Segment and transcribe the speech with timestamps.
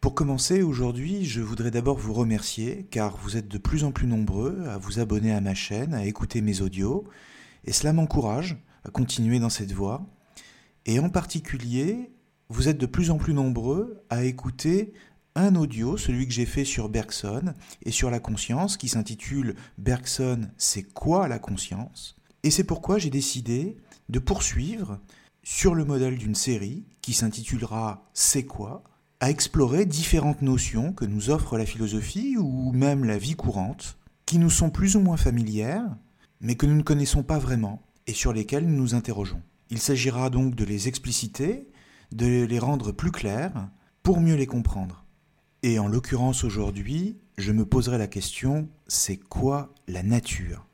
[0.00, 4.06] Pour commencer, aujourd'hui, je voudrais d'abord vous remercier car vous êtes de plus en plus
[4.06, 7.04] nombreux à vous abonner à ma chaîne, à écouter mes audios,
[7.66, 10.06] et cela m'encourage à continuer dans cette voie.
[10.86, 12.12] Et en particulier,
[12.48, 14.94] vous êtes de plus en plus nombreux à écouter
[15.34, 20.48] un audio, celui que j'ai fait sur Bergson et sur la conscience, qui s'intitule Bergson,
[20.56, 22.16] c'est quoi la conscience?
[22.42, 23.76] Et c'est pourquoi j'ai décidé
[24.08, 24.98] de poursuivre
[25.42, 28.82] sur le modèle d'une série qui s'intitulera C'est quoi?
[29.20, 34.38] À explorer différentes notions que nous offre la philosophie ou même la vie courante, qui
[34.38, 35.94] nous sont plus ou moins familières,
[36.40, 39.42] mais que nous ne connaissons pas vraiment et sur lesquelles nous nous interrogeons.
[39.68, 41.68] Il s'agira donc de les expliciter,
[42.12, 43.68] de les rendre plus claires,
[44.02, 45.04] pour mieux les comprendre.
[45.62, 50.66] Et en l'occurrence aujourd'hui, je me poserai la question, c'est quoi la nature?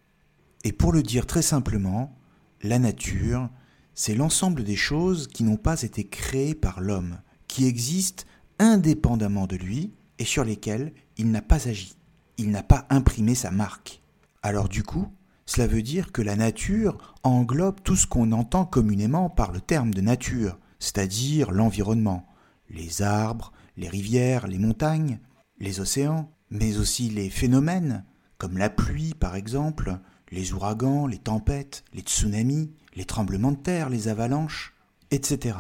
[0.63, 2.17] Et pour le dire très simplement,
[2.63, 3.51] la nature,
[3.95, 8.25] c'est l'ensemble des choses qui n'ont pas été créées par l'homme, qui existent
[8.59, 11.97] indépendamment de lui et sur lesquels il n'a pas agi.
[12.39, 14.03] Il n'a pas imprimé sa marque.
[14.43, 15.09] Alors du coup,
[15.47, 19.95] cela veut dire que la nature englobe tout ce qu'on entend communément par le terme
[19.95, 22.27] de nature, c'est-à-dire l'environnement,
[22.69, 25.21] les arbres, les rivières, les montagnes,
[25.59, 28.05] les océans, mais aussi les phénomènes,
[28.39, 29.99] comme la pluie par exemple,
[30.31, 34.75] les ouragans, les tempêtes, les tsunamis, les tremblements de terre, les avalanches,
[35.11, 35.57] etc.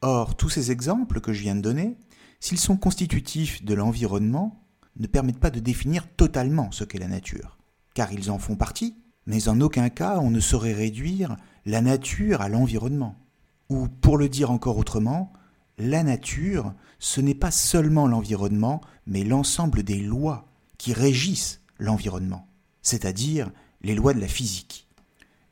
[0.00, 1.98] Or, tous ces exemples que je viens de donner
[2.46, 4.62] s'ils sont constitutifs de l'environnement,
[5.00, 7.58] ne permettent pas de définir totalement ce qu'est la nature,
[7.92, 8.94] car ils en font partie,
[9.26, 13.16] mais en aucun cas on ne saurait réduire la nature à l'environnement.
[13.68, 15.32] Ou pour le dire encore autrement,
[15.76, 20.46] la nature, ce n'est pas seulement l'environnement, mais l'ensemble des lois
[20.78, 22.46] qui régissent l'environnement,
[22.80, 23.50] c'est-à-dire
[23.82, 24.86] les lois de la physique.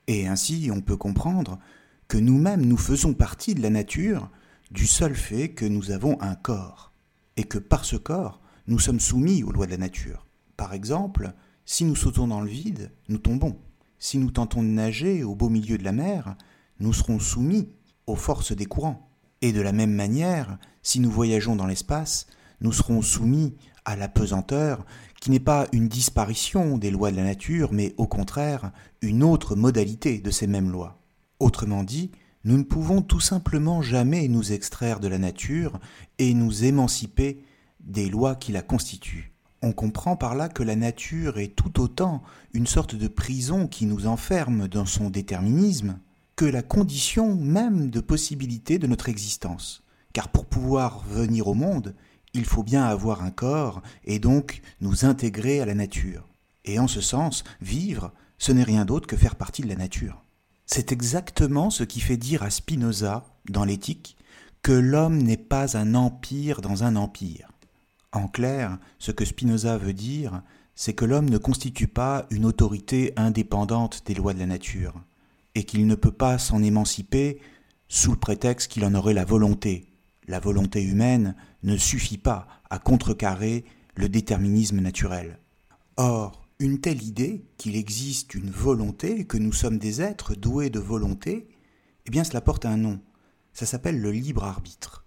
[0.07, 1.59] Et ainsi on peut comprendre
[2.07, 4.31] que nous-mêmes nous faisons partie de la nature
[4.71, 6.93] du seul fait que nous avons un corps,
[7.37, 10.27] et que par ce corps, nous sommes soumis aux lois de la nature.
[10.57, 11.33] Par exemple,
[11.67, 13.57] si nous sautons dans le vide, nous tombons.
[13.99, 16.37] Si nous tentons de nager au beau milieu de la mer,
[16.81, 17.69] nous serons soumis
[18.07, 19.09] aux forces des courants.
[19.43, 22.27] Et de la même manière, si nous voyageons dans l'espace,
[22.61, 23.55] nous serons soumis
[23.85, 24.85] à la pesanteur,
[25.21, 29.57] qui n'est pas une disparition des lois de la nature, mais au contraire une autre
[29.57, 31.01] modalité de ces mêmes lois.
[31.41, 32.11] Autrement dit,
[32.45, 35.81] nous ne pouvons tout simplement jamais nous extraire de la nature
[36.19, 37.43] et nous émanciper
[37.81, 39.33] des lois qui la constituent.
[39.63, 42.23] On comprend par là que la nature est tout autant
[42.53, 45.99] une sorte de prison qui nous enferme dans son déterminisme
[46.37, 49.83] que la condition même de possibilité de notre existence.
[50.13, 51.95] Car pour pouvoir venir au monde,
[52.35, 56.29] il faut bien avoir un corps et donc nous intégrer à la nature.
[56.67, 60.24] Et en ce sens, vivre, ce n'est rien d'autre que faire partie de la nature.
[60.67, 64.17] C'est exactement ce qui fait dire à Spinoza, dans l'éthique,
[64.63, 67.49] que l'homme n'est pas un empire dans un empire.
[68.13, 70.43] En clair, ce que Spinoza veut dire,
[70.75, 74.95] c'est que l'homme ne constitue pas une autorité indépendante des lois de la nature,
[75.55, 77.41] et qu'il ne peut pas s'en émanciper
[77.89, 79.87] sous le prétexte qu'il en aurait la volonté.
[80.27, 83.65] La volonté humaine ne suffit pas à contrecarrer
[83.95, 85.39] le déterminisme naturel.
[85.97, 90.79] Or, une telle idée qu'il existe une volonté, que nous sommes des êtres doués de
[90.79, 91.49] volonté,
[92.07, 93.01] eh bien cela porte un nom.
[93.53, 95.05] Ça s'appelle le libre arbitre.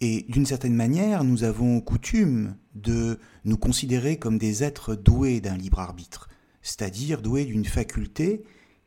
[0.00, 5.56] Et d'une certaine manière, nous avons coutume de nous considérer comme des êtres doués d'un
[5.56, 6.28] libre arbitre,
[6.62, 8.42] c'est-à-dire doués d'une faculté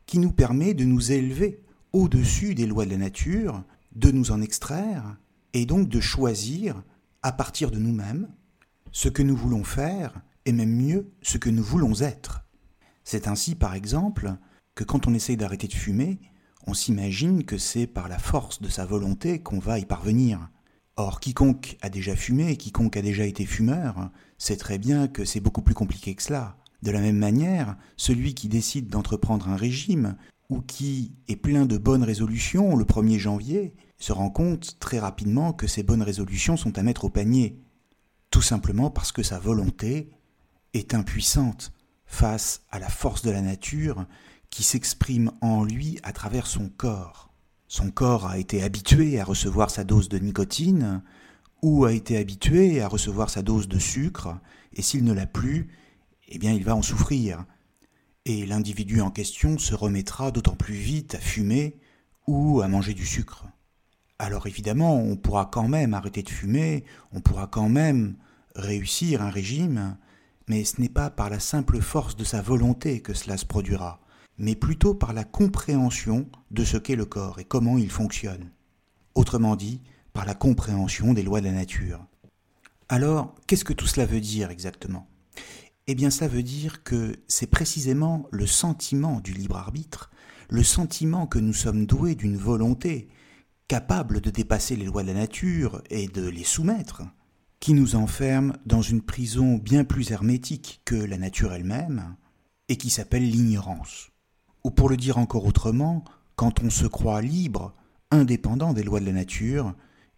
[0.06, 1.62] qui nous permet de nous élever
[1.94, 3.64] au-dessus des lois de la nature,
[3.96, 5.18] de nous en extraire,
[5.54, 6.84] et donc de choisir,
[7.22, 8.28] à partir de nous-mêmes,
[8.92, 12.46] ce que nous voulons faire et même mieux ce que nous voulons être.
[13.04, 14.36] C'est ainsi, par exemple,
[14.74, 16.20] que quand on essaye d'arrêter de fumer,
[16.68, 20.50] on s'imagine que c'est par la force de sa volonté qu'on va y parvenir.
[20.98, 25.40] Or, quiconque a déjà fumé, quiconque a déjà été fumeur, sait très bien que c'est
[25.40, 26.58] beaucoup plus compliqué que cela.
[26.82, 30.16] De la même manière, celui qui décide d'entreprendre un régime
[30.50, 35.54] ou qui est plein de bonnes résolutions le 1er janvier se rend compte très rapidement
[35.54, 37.60] que ces bonnes résolutions sont à mettre au panier,
[38.30, 40.12] tout simplement parce que sa volonté
[40.76, 41.72] est impuissante
[42.06, 44.06] face à la force de la nature
[44.50, 47.32] qui s'exprime en lui à travers son corps.
[47.68, 51.02] Son corps a été habitué à recevoir sa dose de nicotine,
[51.62, 54.38] ou a été habitué à recevoir sa dose de sucre,
[54.74, 55.70] et s'il ne l'a plus,
[56.28, 57.46] eh bien il va en souffrir.
[58.26, 61.78] Et l'individu en question se remettra d'autant plus vite à fumer
[62.28, 63.46] ou à manger du sucre.
[64.20, 68.16] Alors évidemment, on pourra quand même arrêter de fumer, on pourra quand même
[68.56, 69.98] réussir un régime,
[70.48, 74.00] mais ce n'est pas par la simple force de sa volonté que cela se produira,
[74.38, 78.52] mais plutôt par la compréhension de ce qu'est le corps et comment il fonctionne.
[79.16, 79.82] Autrement dit,
[80.14, 82.06] par la compréhension des lois de la nature.
[82.90, 85.08] Alors, qu'est-ce que tout cela veut dire exactement?
[85.88, 90.12] Eh bien, cela veut dire que c'est précisément le sentiment du libre arbitre,
[90.50, 93.10] le sentiment que nous sommes doués d'une volonté,
[93.68, 97.04] capable de dépasser les lois de la nature et de les soumettre,
[97.66, 102.16] qui nous enferme dans une prison bien plus hermétique que la nature elle-même,
[102.70, 104.12] et qui s'appelle l'ignorance.
[104.64, 106.04] Ou pour le dire encore autrement,
[106.36, 107.74] quand on se croit libre,
[108.12, 109.74] indépendant des lois de la nature,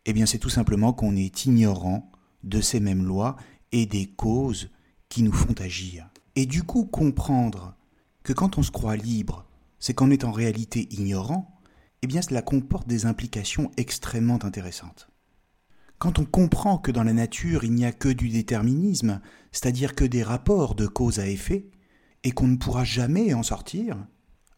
[0.06, 2.12] eh bien c'est tout simplement qu'on est ignorant
[2.44, 3.38] de ces mêmes lois
[3.72, 4.70] et des causes
[5.08, 6.10] qui nous font agir.
[6.36, 7.78] Et du coup comprendre
[8.24, 9.46] que quand on se croit libre,
[9.80, 11.58] c'est qu'on est en réalité ignorant,
[12.02, 15.08] eh bien cela comporte des implications extrêmement intéressantes.
[16.00, 19.20] Quand on comprend que dans la nature il n'y a que du déterminisme,
[19.52, 21.72] c'est-à-dire que des rapports de cause à effet,
[22.24, 23.98] et qu'on ne pourra jamais en sortir,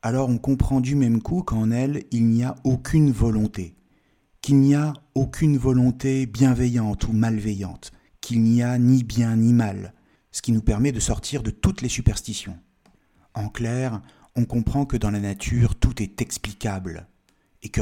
[0.02, 3.78] alors on comprend du même coup qu'en elle il n'y a aucune volonté,
[4.42, 9.94] qu'il n'y a aucune volonté bienveillante ou malveillante, qu'il n'y a ni bien ni mal,
[10.32, 12.58] ce qui nous permet de sortir de toutes les superstitions.
[13.34, 14.02] En clair,
[14.36, 17.08] on comprend que dans la nature tout est explicable,
[17.64, 17.82] et que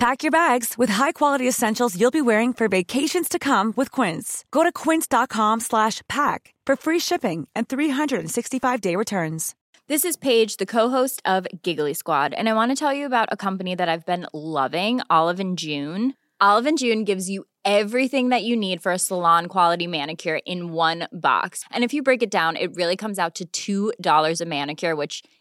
[0.00, 4.46] Pack your bags with high-quality essentials you'll be wearing for vacations to come with Quince.
[4.50, 9.54] Go to quince.com slash pack for free shipping and 365-day returns.
[9.88, 13.28] This is Paige, the co-host of Giggly Squad, and I want to tell you about
[13.30, 16.14] a company that I've been loving, Olive June.
[16.40, 21.08] Olive June gives you everything that you need for a salon quality manicure in one
[21.12, 21.62] box.
[21.70, 25.22] And if you break it down, it really comes out to $2 a manicure, which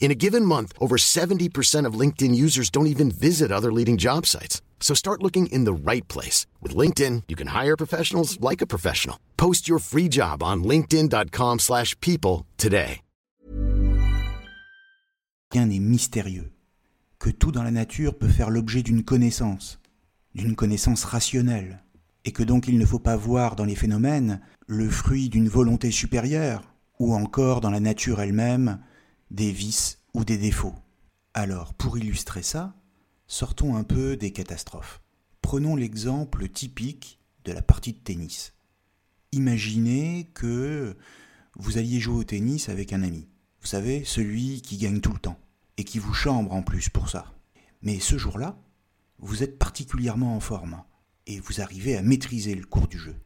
[0.00, 4.26] In a given month, over 70% of LinkedIn users don't even visit other leading job
[4.26, 4.60] sites.
[4.80, 6.46] So start looking in the right place.
[6.60, 9.16] With LinkedIn, you can hire professionals like a professional.
[9.38, 13.00] Post your free job on linkedin.com slash people today.
[15.52, 16.50] Rien n'est mystérieux,
[17.20, 19.78] que tout dans la nature peut faire l'objet d'une connaissance,
[20.34, 21.84] d'une connaissance rationnelle,
[22.24, 25.92] et que donc il ne faut pas voir dans les phénomènes le fruit d'une volonté
[25.92, 26.62] supérieure,
[26.98, 28.80] ou encore dans la nature elle-même
[29.30, 30.74] des vices ou des défauts.
[31.34, 32.74] Alors, pour illustrer ça,
[33.26, 35.00] sortons un peu des catastrophes.
[35.42, 38.54] Prenons l'exemple typique de la partie de tennis.
[39.32, 40.96] Imaginez que
[41.56, 43.28] vous alliez jouer au tennis avec un ami.
[43.60, 45.38] Vous savez, celui qui gagne tout le temps,
[45.76, 47.34] et qui vous chambre en plus pour ça.
[47.82, 48.58] Mais ce jour-là,
[49.18, 50.82] vous êtes particulièrement en forme
[51.26, 53.16] et vous arrivez à maîtriser le cours du jeu.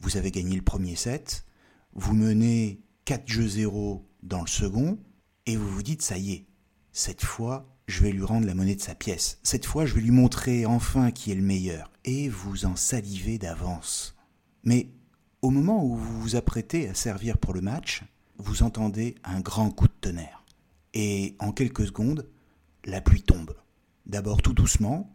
[0.00, 1.46] Vous avez gagné le premier set,
[1.94, 4.98] vous menez 4 jeux 0 dans le second,
[5.46, 6.46] et vous vous dites ça y est,
[6.92, 10.00] cette fois je vais lui rendre la monnaie de sa pièce, cette fois je vais
[10.00, 14.16] lui montrer enfin qui est le meilleur, et vous en salivez d'avance.
[14.62, 14.88] Mais
[15.42, 18.02] au moment où vous vous apprêtez à servir pour le match,
[18.38, 20.42] vous entendez un grand coup de tonnerre.
[20.94, 22.28] Et en quelques secondes,
[22.84, 23.54] la pluie tombe.
[24.06, 25.14] D'abord tout doucement,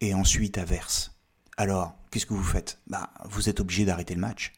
[0.00, 1.18] et ensuite à verse.
[1.56, 2.78] Alors, qu'est-ce que vous faites?
[2.86, 4.52] Bah, vous êtes obligé d'arrêter le match.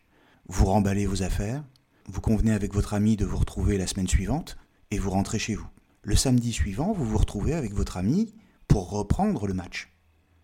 [0.48, 1.64] Vous remballez vos affaires,
[2.06, 4.56] vous convenez avec votre ami de vous retrouver la semaine suivante,
[4.92, 5.66] et vous rentrez chez vous.
[6.02, 8.34] Le samedi suivant, vous vous retrouvez avec votre ami
[8.68, 9.90] pour reprendre le match.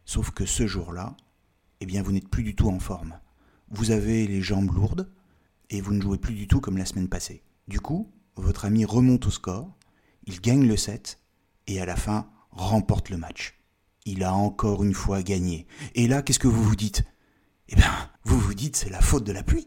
[0.06, 1.16] Sauf que ce jour-là,
[1.80, 3.20] eh bien, vous n'êtes plus du tout en forme.
[3.70, 5.12] Vous avez les jambes lourdes,
[5.68, 7.42] et vous ne jouez plus du tout comme la semaine passée.
[7.68, 9.76] Du coup, votre ami remonte au score,
[10.24, 11.20] il gagne le set,
[11.66, 13.60] et à la fin, remporte le match.
[14.06, 15.66] Il a encore une fois gagné.
[15.94, 17.04] Et là, qu'est-ce que vous vous dites?
[17.68, 17.92] Eh bien,
[18.24, 19.66] vous vous dites, c'est la faute de la pluie.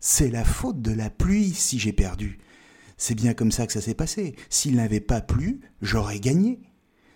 [0.00, 2.38] C'est la faute de la pluie si j'ai perdu.
[3.04, 4.36] C'est bien comme ça que ça s'est passé.
[4.48, 6.60] S'il n'avait pas plu, j'aurais gagné.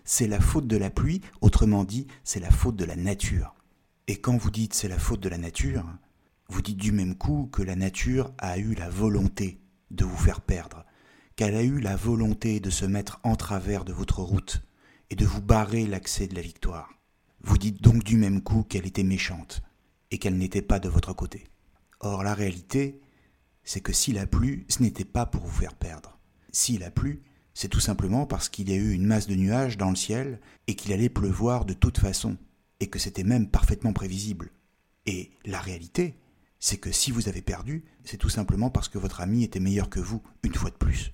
[0.02, 3.54] C'est la faute de la pluie, autrement dit, c'est la faute de la nature.
[4.08, 5.86] Et quand vous dites c'est la faute de la nature,
[6.48, 9.60] vous dites du même coup que la nature a eu la volonté
[9.92, 10.84] de vous faire perdre,
[11.36, 14.64] qu'elle a eu la volonté de se mettre en travers de votre route
[15.10, 16.98] et de vous barrer l'accès de la victoire.
[17.42, 19.62] Vous dites donc du même coup qu'elle était méchante
[20.10, 21.44] et qu'elle n'était pas de votre côté.
[22.00, 22.98] Or la réalité,
[23.66, 26.18] c'est que s'il a plu, ce n'était pas pour vous faire perdre.
[26.52, 29.76] S'il a plu, c'est tout simplement parce qu'il y a eu une masse de nuages
[29.76, 32.38] dans le ciel et qu'il allait pleuvoir de toute façon,
[32.80, 34.52] et que c'était même parfaitement prévisible.
[35.04, 36.16] Et la réalité,
[36.60, 39.90] c'est que si vous avez perdu, c'est tout simplement parce que votre ami était meilleur
[39.90, 41.12] que vous, une fois de plus.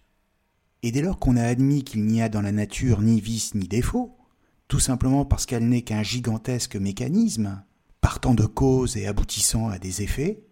[0.83, 3.67] Et dès lors qu'on a admis qu'il n'y a dans la nature ni vice ni
[3.67, 4.19] défaut,
[4.69, 7.65] tout simplement parce qu'elle n'est qu'un gigantesque mécanisme,
[8.01, 10.43] partant de causes et aboutissant à des effets,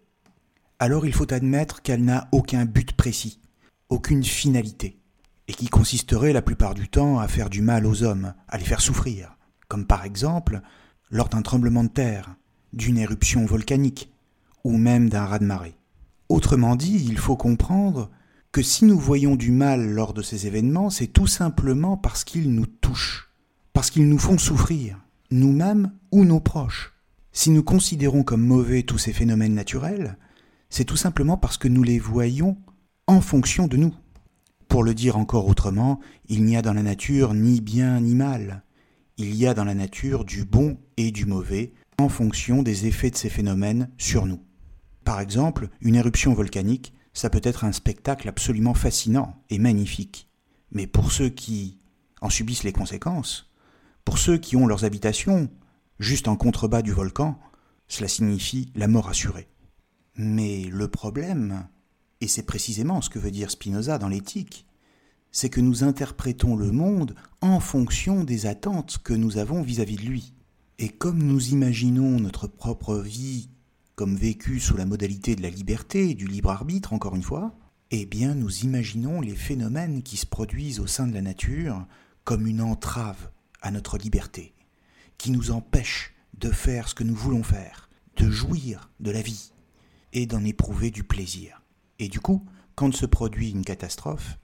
[0.81, 3.39] alors il faut admettre qu'elle n'a aucun but précis,
[3.89, 4.97] aucune finalité,
[5.47, 8.63] et qui consisterait la plupart du temps à faire du mal aux hommes, à les
[8.63, 10.59] faire souffrir, comme par exemple
[11.11, 12.33] lors d'un tremblement de terre,
[12.73, 14.11] d'une éruption volcanique,
[14.63, 15.75] ou même d'un raz-de-marée.
[16.29, 18.09] Autrement dit, il faut comprendre
[18.51, 22.55] que si nous voyons du mal lors de ces événements, c'est tout simplement parce qu'ils
[22.55, 23.29] nous touchent,
[23.71, 24.97] parce qu'ils nous font souffrir,
[25.29, 26.93] nous-mêmes ou nos proches.
[27.33, 30.17] Si nous considérons comme mauvais tous ces phénomènes naturels,
[30.71, 32.57] c'est tout simplement parce que nous les voyons
[33.05, 33.93] en fonction de nous.
[34.67, 38.63] Pour le dire encore autrement, il n'y a dans la nature ni bien ni mal.
[39.17, 43.11] Il y a dans la nature du bon et du mauvais en fonction des effets
[43.11, 44.41] de ces phénomènes sur nous.
[45.03, 50.29] Par exemple, une éruption volcanique ça peut être un spectacle absolument fascinant et magnifique.
[50.71, 51.79] Mais pour ceux qui
[52.21, 53.51] en subissent les conséquences,
[54.05, 55.49] pour ceux qui ont leurs habitations
[55.99, 57.37] juste en contrebas du volcan,
[57.87, 59.50] cela signifie la mort assurée.
[60.15, 61.67] Mais le problème,
[62.19, 64.65] et c'est précisément ce que veut dire Spinoza dans l'éthique,
[65.31, 70.03] c'est que nous interprétons le monde en fonction des attentes que nous avons vis-à-vis -vis
[70.03, 70.33] de lui.
[70.77, 73.49] Et comme nous imaginons notre propre vie
[73.95, 77.53] comme vécu sous la modalité de la liberté du libre arbitre, encore une fois,
[77.91, 81.85] eh bien nous imaginons les phénomènes qui se produisent au sein de la nature
[82.23, 83.29] comme une entrave
[83.61, 84.53] à notre liberté,
[85.17, 89.53] qui nous empêche de faire ce que nous voulons faire, de jouir de la vie
[90.13, 91.61] et d'en éprouver du plaisir.
[91.99, 94.37] Et du coup, quand se produit une catastrophe,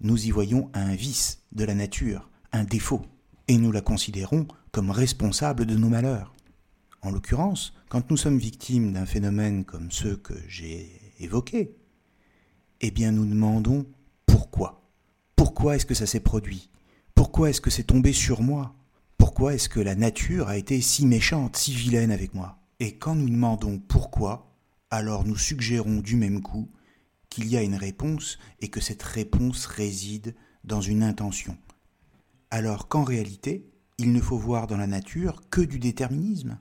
[0.00, 3.02] nous y voyons un vice de la nature, un défaut,
[3.48, 6.34] et nous la considérons comme responsable de nos malheurs.
[7.02, 10.90] En l'occurrence, quand nous sommes victimes d'un phénomène comme ceux que j'ai
[11.20, 11.76] évoqués,
[12.80, 13.86] eh bien nous demandons
[14.26, 14.90] pourquoi.
[15.36, 16.70] Pourquoi est-ce que ça s'est produit?
[17.14, 18.74] Pourquoi est-ce que c'est tombé sur moi?
[19.18, 22.58] Pourquoi est-ce que la nature a été si méchante, si vilaine avec moi?
[22.80, 24.53] Et quand nous demandons pourquoi,
[24.94, 26.70] alors nous suggérons du même coup
[27.28, 31.56] qu'il y a une réponse et que cette réponse réside dans une intention.
[32.50, 36.58] Alors qu'en réalité, il ne faut voir dans la nature que du déterminisme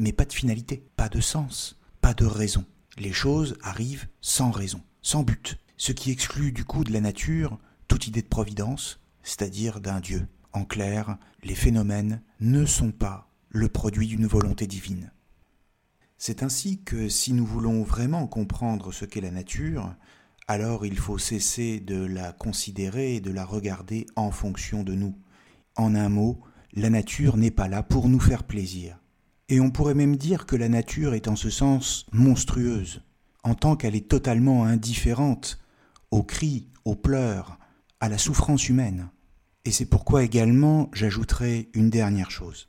[0.00, 2.64] mais pas de finalité, pas de sens, pas de raison.
[2.96, 7.58] Les choses arrivent sans raison, sans but, ce qui exclut du coup de la nature
[7.86, 10.26] toute idée de providence, c'est-à-dire d'un Dieu.
[10.54, 15.12] En clair, les phénomènes ne sont pas le produit d'une volonté divine.
[16.22, 19.94] C'est ainsi que si nous voulons vraiment comprendre ce qu'est la nature,
[20.48, 25.16] alors il faut cesser de la considérer et de la regarder en fonction de nous.
[25.76, 26.42] En un mot,
[26.74, 28.98] la nature n'est pas là pour nous faire plaisir.
[29.48, 33.02] Et on pourrait même dire que la nature est en ce sens monstrueuse,
[33.42, 35.58] en tant qu'elle est totalement indifférente
[36.10, 37.58] aux cris, aux pleurs,
[37.98, 39.08] à la souffrance humaine.
[39.64, 42.68] Et c'est pourquoi également j'ajouterai une dernière chose.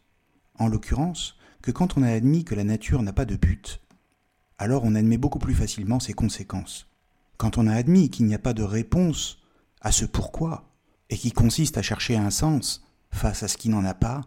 [0.58, 3.82] en l'occurrence, que quand on a admis que la nature n'a pas de but,
[4.58, 6.88] alors on admet beaucoup plus facilement ses conséquences.
[7.38, 9.40] Quand on a admis qu'il n'y a pas de réponse
[9.82, 10.72] à ce pourquoi,
[11.10, 14.22] et qui consiste à chercher un sens face à ce qui n'en a pas,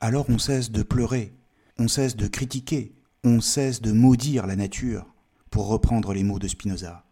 [0.00, 1.32] alors on cesse de pleurer,
[1.78, 2.94] on cesse de critiquer,
[3.24, 5.06] on cesse de maudire la nature,
[5.50, 7.04] pour reprendre les mots de Spinoza.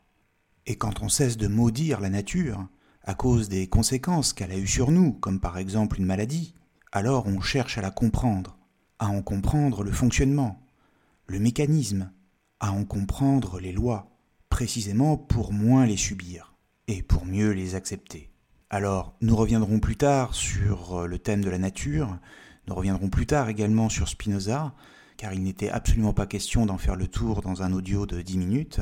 [0.66, 2.68] Et quand on cesse de maudire la nature,
[3.02, 6.54] à cause des conséquences qu'elle a eues sur nous, comme par exemple une maladie,
[6.92, 8.55] alors on cherche à la comprendre,
[8.98, 10.60] à en comprendre le fonctionnement,
[11.26, 12.10] le mécanisme,
[12.60, 14.10] à en comprendre les lois,
[14.48, 16.54] précisément pour moins les subir
[16.88, 18.30] et pour mieux les accepter.
[18.70, 22.18] Alors, nous reviendrons plus tard sur euh, le thème de la nature,
[22.66, 24.74] nous reviendrons plus tard également sur Spinoza,
[25.16, 28.38] car il n'était absolument pas question d'en faire le tour dans un audio de 10
[28.38, 28.80] minutes,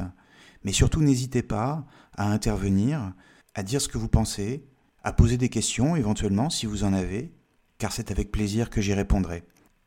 [0.65, 3.13] mais surtout n'hésitez pas à intervenir,
[3.55, 4.65] à dire ce que vous pensez,
[5.03, 7.33] à poser des questions éventuellement si vous en avez,
[7.79, 9.45] car c'est avec plaisir que j'y répondrai.